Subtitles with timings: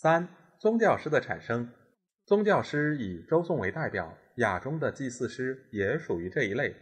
[0.00, 0.28] 三、
[0.60, 1.68] 宗教诗的产生。
[2.24, 6.72] 宗教诗以周颂为代表，雅中的祭祀诗也属于这一类。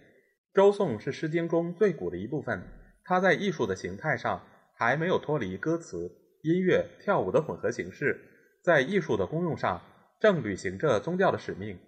[0.52, 2.62] 周颂是《诗经》中最古的一部分，
[3.04, 6.10] 它在艺术的形态上还没有脱离歌词、
[6.42, 8.20] 音乐、跳舞的混合形式，
[8.62, 9.80] 在艺术的功用上
[10.20, 11.78] 正履行着宗教的使命。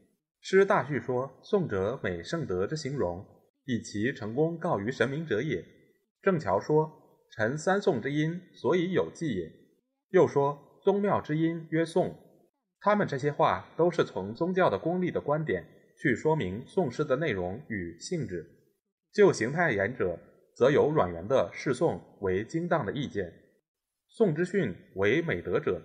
[0.41, 3.23] 诗大序说：“颂者美圣德之形容。”
[3.67, 5.63] 以其成功告于神明者也。
[6.23, 6.91] 郑桥说
[7.37, 9.53] ：“臣三颂之音，所以有记也。”
[10.09, 12.15] 又说：“宗庙之音曰颂。”
[12.81, 15.67] 他们这些话都是从宗教的功利的观点
[16.01, 18.47] 去说明宋诗的内容与性质。
[19.13, 20.19] 就形态言者，
[20.55, 23.33] 则有阮元的释颂为精当的意见。
[24.09, 25.83] 宋之训为美德者，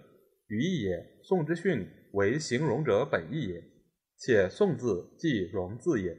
[0.48, 3.64] 语义也；宋之训为形容者本意也。
[4.18, 6.16] 且宋字即容字也。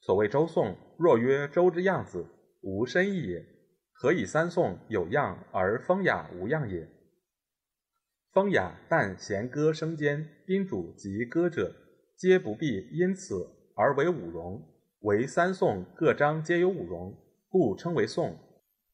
[0.00, 2.26] 所谓周颂，若曰周之样子，
[2.60, 3.44] 无深意也。
[3.94, 6.86] 何以三颂有样而风雅无样也？
[8.32, 11.74] 风雅但弦歌声间，宾主及歌者，
[12.16, 13.34] 皆不必因此
[13.74, 14.62] 而为五容。
[15.00, 17.16] 为三颂各章皆有五容，
[17.48, 18.36] 故称为颂。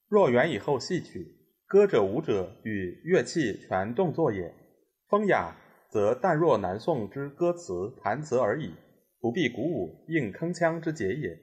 [0.08, 1.26] 若元以后戏曲，
[1.66, 4.54] 歌者舞者与乐器全动作也。
[5.08, 5.56] 风雅
[5.90, 8.74] 则但若南宋之歌词弹词而已。
[9.20, 11.38] 不必鼓舞应铿锵之节也。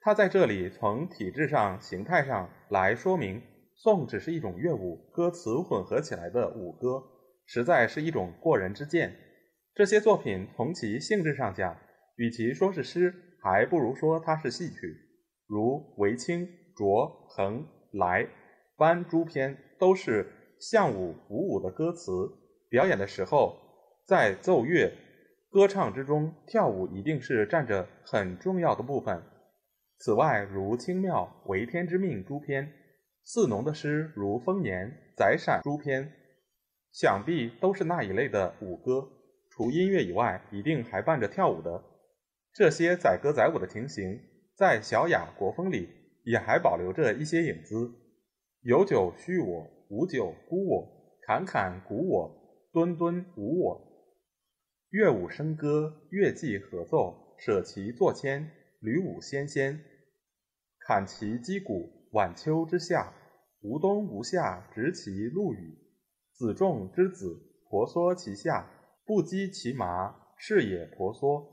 [0.00, 3.40] 他在这里从体制上、形态上来说明，
[3.76, 7.02] 颂只是一种乐舞，歌词混合起来的舞歌，
[7.46, 9.14] 实在是一种过人之见。
[9.74, 11.76] 这些作品从其性质上讲，
[12.16, 14.76] 与其说是诗，还不如说它是戏曲。
[15.46, 16.46] 如《韦清》
[16.76, 16.86] 《卓》
[17.36, 17.60] 《衡》
[17.98, 18.24] 《来》
[18.76, 20.26] 《班》诸篇，都是
[20.58, 22.10] 象舞舞舞的歌词，
[22.70, 23.56] 表演的时候
[24.06, 24.92] 在奏乐。
[25.50, 29.22] 歌唱之中，跳舞一定是占着很重要的部分。
[29.98, 32.72] 此外，如《清庙》《为天之命》诸篇，
[33.26, 34.86] 四农的诗如《丰年》
[35.16, 36.12] 《宰闪》诸篇，
[36.92, 39.08] 想必都是那一类的舞歌。
[39.50, 41.82] 除音乐以外，一定还伴着跳舞的。
[42.52, 44.20] 这些载歌载舞的情形，
[44.54, 45.88] 在小雅国风里
[46.24, 47.94] 也还保留着一些影子：
[48.60, 53.80] 有酒虚我，无酒孤我，侃侃鼓我，敦敦舞我。
[54.90, 59.80] 乐舞笙歌，乐伎合奏，舍其作迁，吕舞纤纤，
[60.78, 61.93] 砍其击鼓。
[62.14, 63.12] 晚秋之夏，
[63.60, 65.76] 无冬无夏，执其陆羽。
[66.32, 67.26] 子仲之子，
[67.68, 68.70] 婆娑其下，
[69.04, 71.44] 不击其麻，是也婆娑。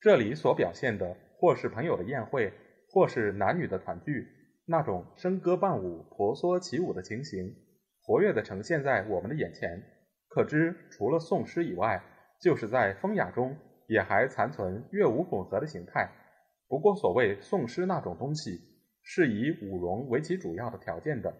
[0.00, 2.52] 这里所表现的，或是朋友的宴会，
[2.88, 4.28] 或是男女的团聚，
[4.64, 7.56] 那种笙歌伴舞、婆娑起舞的情形，
[8.00, 9.82] 活跃地呈现在我们的眼前。
[10.28, 12.00] 可知，除了宋诗以外，
[12.40, 13.56] 就是在风雅中
[13.88, 16.08] 也还残存乐舞混合的形态，
[16.68, 18.60] 不过所谓宋诗那种东西，
[19.06, 21.32] 是以舞容为其主要的条件的。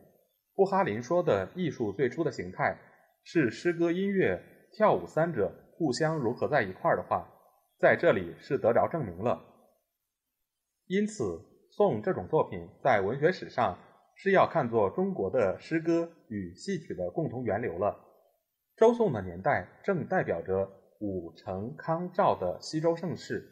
[0.55, 2.79] 布哈林说的艺术最初的形态
[3.25, 4.41] 是诗歌、音乐、
[4.73, 7.29] 跳舞三者互相融合在一块儿的话，
[7.79, 9.45] 在这里是得着证明了。
[10.87, 11.41] 因此，
[11.73, 13.77] 宋这种作品在文学史上
[14.15, 17.99] 是要看作中国的诗歌与戏曲的共同源流了。
[18.77, 20.71] 周宋的年代正代表着。
[20.99, 23.47] 武成康赵的西周盛世，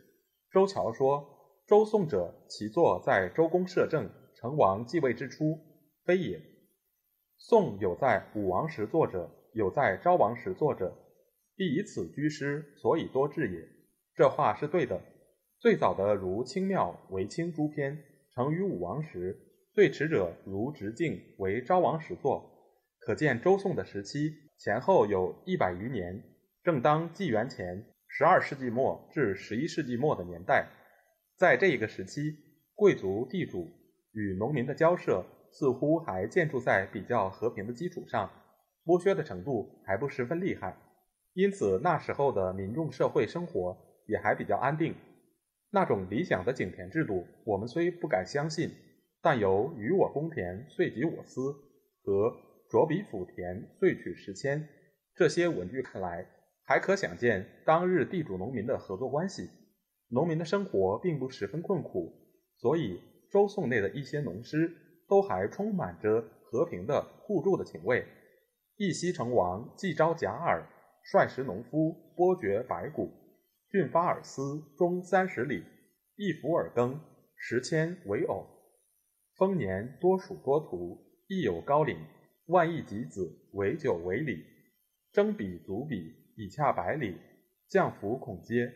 [0.51, 1.23] 周桥说
[1.67, 5.59] ：“周宋者，其作在周公摄政、成王继位之初，
[6.05, 6.39] 非也。
[7.39, 10.95] 宋有在武王时作者，有在昭王时作者，
[11.57, 13.67] 必以此居师，所以多志也。”
[14.15, 15.01] 这话是对的。
[15.59, 17.99] 最早的如清庙、为清诸篇，
[18.35, 19.35] 成于武王时；
[19.73, 22.77] 最迟者如直径为昭王时作。
[22.99, 26.23] 可见周宋的时期前后有一百余年。
[26.63, 30.69] 正当纪元前十二世纪末至十一世纪末的年代，
[31.45, 32.39] 在这一个时期，
[32.75, 33.71] 贵族地主
[34.13, 38.31] 与农民的交涉似乎还建筑在比较和平的基础上，
[38.83, 40.75] 剥削的程度还不十分厉害，
[41.35, 43.77] 因此那时候的民众社会生活
[44.07, 44.95] 也还比较安定。
[45.71, 48.71] 那种理想的井田制度，我们虽不敢相信，
[49.21, 51.53] 但由“与我公田，遂及我私”
[52.03, 52.35] 和
[52.73, 54.67] “着笔抚田，遂取十千”
[55.15, 56.27] 这些文句看来。
[56.65, 59.51] 还可想见当日地主农民的合作关系，
[60.15, 62.13] 农民的生活并不十分困苦，
[62.57, 63.01] 所以
[63.33, 64.71] 周宋内的一些农诗
[65.09, 68.07] 都还充满着和平的互助的情味。
[68.77, 70.65] 义熙成王既招甲耳，
[71.03, 73.11] 率时农夫剥掘白骨，
[73.69, 75.65] 郡发尔斯中三十里，
[76.15, 77.01] 一服尔耕，
[77.35, 78.47] 十千为偶。
[79.37, 80.97] 丰年多属多图，
[81.27, 81.99] 亦有高岭，
[82.47, 84.45] 万亿及子为九为里，
[85.11, 87.17] 征比足比，以洽百里，
[87.69, 88.73] 降服孔皆。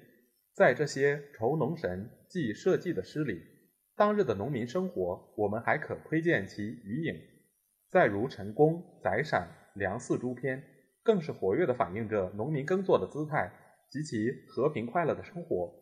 [0.58, 3.40] 在这些酬农神祭社稷的诗里，
[3.94, 7.14] 当日的农民生活，我们还可窥见其余影。
[7.88, 9.48] 再如陈宫、宰陕。
[9.74, 10.60] 梁四诸篇
[11.04, 13.52] 更是活跃地反映着农民耕作的姿态
[13.88, 15.72] 及其和平快乐的生活。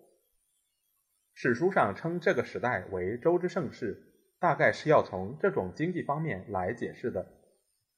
[1.32, 3.96] 史书上称这个时代为周之盛世，
[4.38, 7.26] 大概是要从这种经济方面来解释的。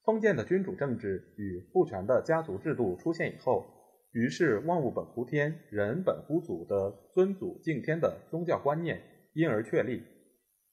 [0.04, 3.66] 封建的君主政治与父权的家族制度出现以后，
[4.12, 9.02] 于是万物本乎天，人本乎祖的尊祖敬天的宗教观念
[9.34, 10.02] 因而确立。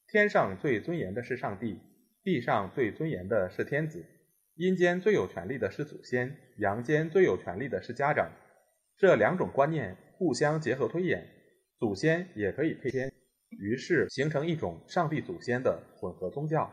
[0.08, 1.80] 天上最尊严的是上帝，
[2.24, 4.06] 地上最尊严的是天子。
[4.56, 8.32] 阴间最有权力的是祖先，阳间最有权力的是家长。
[8.98, 11.28] 这两种观念互相结合推演，
[11.78, 13.12] 祖先也可以配天，
[13.50, 16.72] 于是形成一种上帝祖先的混合宗教。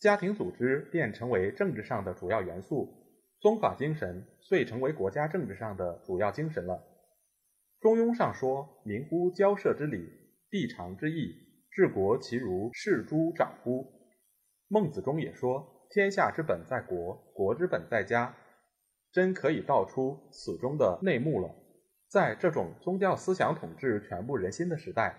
[0.00, 2.99] 家庭组织便成为政治上的主要元素，
[3.40, 6.82] 宗法精神遂成为国家政治上的主要精神了。
[7.80, 10.06] 中庸上说：“民乎交涉之礼，
[10.48, 11.34] 必常之义，
[11.70, 13.90] 治国其如视诸长乎？”
[14.68, 15.76] 孟子中也说。
[15.92, 18.36] 天下之本在国，国之本在家，
[19.10, 21.52] 真可以道出此中的内幕了。
[22.06, 25.18] 在这种宗教思想统治全部人心的时代，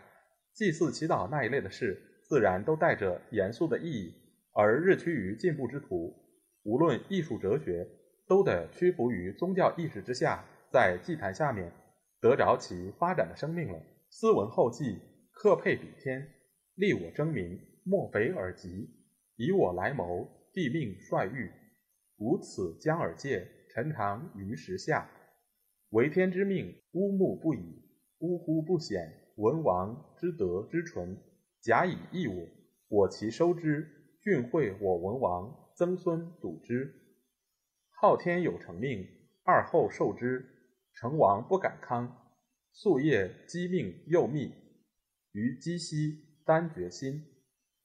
[0.53, 4.15] 祭祀、祈祷那一类的事，自然都带着严肃的意义。
[4.53, 6.15] 而日趋于进步之途，
[6.63, 7.85] 无论艺术、哲学，
[8.31, 11.69] 都得屈服于宗教意识之下，在祭坛下面
[12.21, 13.77] 得着其发展的生命了。
[14.09, 14.99] 斯文后继，
[15.33, 16.25] 克配比天，
[16.75, 18.89] 立我争名，莫非尔极，
[19.35, 20.25] 以我来谋。
[20.53, 21.51] 帝命率御，
[22.19, 25.09] 吾此将尔戒，臣常于时下。
[25.89, 27.83] 为天之命，乌木不已，
[28.19, 29.11] 呜呼不显。
[29.35, 31.17] 文王之德之纯，
[31.59, 32.47] 假以义我，
[32.87, 33.85] 我其收之。
[34.21, 37.00] 郡惠我文王曾孙笃之。
[38.01, 39.07] 昊天有成命，
[39.43, 40.43] 二后受之。
[40.95, 42.33] 成王不敢康，
[42.73, 44.51] 夙夜积命又密，
[45.33, 47.23] 于积兮丹决心，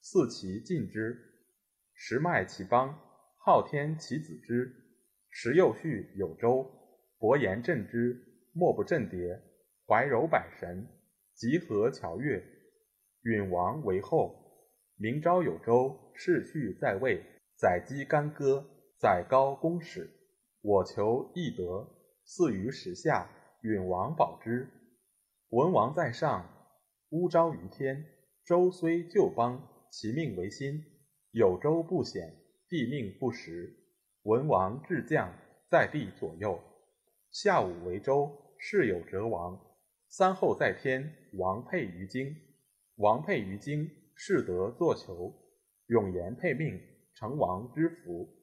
[0.00, 1.18] 四其尽之。
[1.92, 2.98] 时迈其邦，
[3.44, 4.74] 昊天其子之。
[5.28, 6.66] 时又续有周，
[7.18, 8.18] 伯言振之，
[8.54, 9.38] 莫不震迭。
[9.86, 10.88] 怀柔百神，
[11.34, 12.42] 集合乔乐。
[13.20, 14.34] 允王为后，
[14.96, 17.22] 明朝有周，世序在位。
[17.58, 18.66] 载姬干戈，
[19.06, 20.10] 载高公使。
[20.62, 21.88] 我求义德，
[22.24, 23.30] 祀于时下。
[23.62, 24.68] 允王保之。
[25.50, 26.44] 文王在上，
[27.10, 28.04] 乌昭于天。
[28.44, 29.62] 周虽旧邦，
[29.92, 30.82] 其命维新。
[31.30, 32.34] 有周不显，
[32.68, 33.76] 帝命不实。
[34.22, 35.32] 文王至将，
[35.70, 36.60] 在帝左右。
[37.30, 39.56] 下午为周，世有哲王。
[40.08, 42.34] 三后在天，王配于京。
[42.96, 45.32] 王配于京，士得作求。
[45.86, 46.80] 永言配命，
[47.14, 48.35] 成王之福。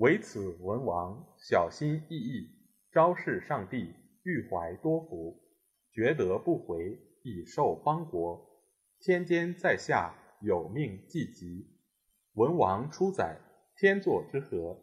[0.00, 2.48] 唯此文王小心翼翼，
[2.90, 5.38] 昭示上帝，欲怀多福，
[5.92, 8.40] 觉得不回，以受邦国。
[8.98, 10.16] 天监在下。
[10.40, 11.66] 有命既吉，
[12.32, 13.38] 文王出宰，
[13.76, 14.74] 天作之合，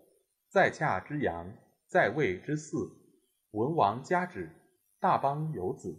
[0.52, 1.52] 在洽之阳，
[1.88, 2.78] 在位之祀。
[3.54, 4.52] 文王加旨，
[5.00, 5.98] 大邦有子。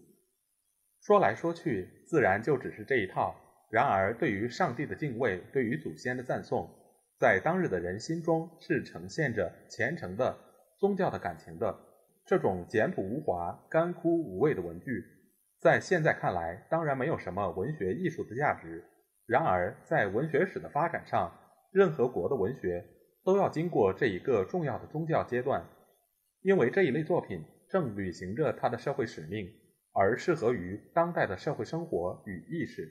[1.01, 3.35] 说来说去，自然就只是这一套。
[3.73, 6.71] 然而，对于上帝的敬畏，对于祖先的赞颂，
[7.19, 10.39] 在当日的人心中是呈现着虔诚的
[10.79, 11.77] 宗教的感情的。
[12.25, 15.03] 这种简朴无华、干枯无味的文句，
[15.59, 18.85] 在现在看来，当然没有什么文学艺术的价值。
[19.27, 21.33] 然而，在文学史的发展上，
[21.73, 22.85] 任何国的文学
[23.25, 25.67] 都要经过这一个重要的宗教阶段，
[26.43, 29.49] 因为这一类作品正履行着它的社会使命，
[29.93, 32.87] 而适合于当代的社会生活与意识。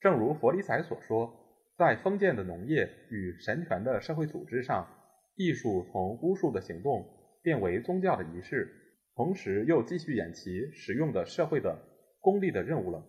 [0.00, 1.45] 正如佛理睬所说，
[1.76, 4.88] 在封建的农业与神权的社会组织上，
[5.34, 7.06] 艺术从巫术的行动
[7.42, 8.66] 变为宗教的仪式，
[9.14, 11.78] 同时又继续演其实用的社会的
[12.20, 13.04] 功利的任务了。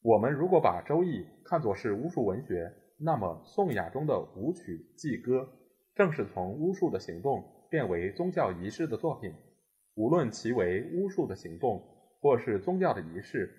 [0.00, 5.46] 我们如果把《周易》看作是巫术文学，那么宋雅中的舞曲祭歌，
[5.94, 9.30] 正是从巫术的行动变为宗教仪式的作品。
[9.94, 11.82] 无论其为巫术的行动，
[12.20, 13.52] 或是宗教的仪式，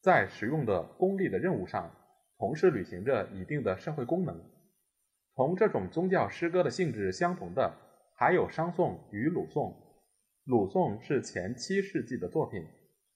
[0.00, 1.90] 在实用的功利的任务上，
[2.40, 4.42] 同时履行着一定的社会功能。
[5.34, 7.70] 同这种宗教诗歌的性质相同的，
[8.16, 9.76] 还有商颂与鲁颂。
[10.44, 12.66] 鲁颂是前七世纪的作品，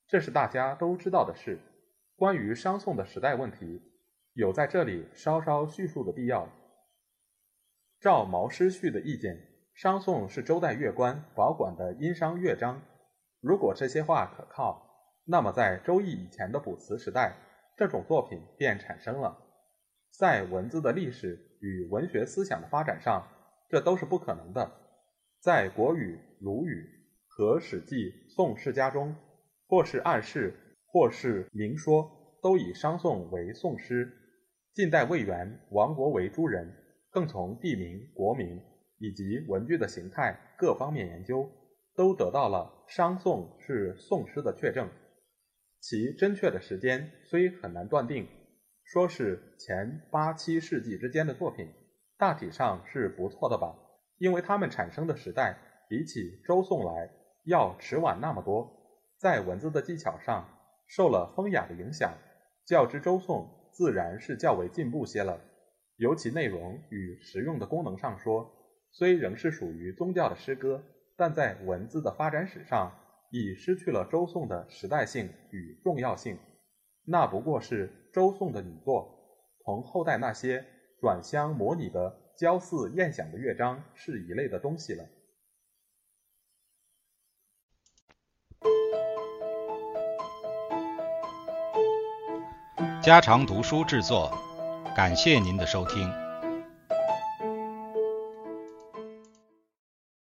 [0.07, 1.59] 这是大家都知道的事。
[2.17, 3.81] 关于商颂的时代问题，
[4.35, 6.47] 有在这里稍稍叙述的必要。
[8.01, 9.39] 照毛诗序的意见，
[9.73, 12.83] 商颂是周代乐官保管的殷商乐章。
[13.41, 14.87] 如果这些话可靠，
[15.25, 17.35] 那么在周易以前的卜辞时代，
[17.77, 19.37] 这种作品便产生了。
[20.11, 23.27] 在文字的历史与文学思想的发展上，
[23.69, 24.71] 这都是不可能的。
[25.41, 26.89] 在国语、鲁语
[27.27, 29.17] 和史记、宋世家中，
[29.67, 30.55] 或是暗示，
[30.87, 34.11] 或是明说，都以商颂为宋诗。
[34.73, 36.73] 近代魏源、王国维诸人，
[37.11, 38.61] 更从地名、国名
[38.99, 41.51] 以及文句的形态各方面研究，
[41.97, 44.89] 都得到了商颂是宋诗的确证。
[45.87, 48.27] 其真确的时间虽很难断定，
[48.85, 51.69] 说是前八七世纪之间的作品，
[52.17, 53.77] 大体上是不错的吧。
[54.17, 57.11] 因为它们产生的时代比起周宋来
[57.45, 58.67] 要迟晚那么多，
[59.19, 60.49] 在文字的技巧上
[60.89, 62.17] 受了风雅的影响，
[62.65, 65.39] 较之周宋自然是较为进步些了。
[65.97, 68.51] 尤其内容与实用的功能上说，
[68.91, 70.83] 虽仍是属于宗教的诗歌，
[71.15, 72.91] 但在文字的发展史上
[73.37, 76.39] 已失去了周宋的时代性与重要性。
[77.05, 79.09] 那不过是周宋的女作，
[79.65, 80.65] 同后代那些
[81.01, 82.21] 转相模拟的。
[82.37, 85.05] 交似宴享的乐章是一类的东西了。
[93.01, 94.37] 家常读书制作，
[94.97, 96.24] 感谢您的收听。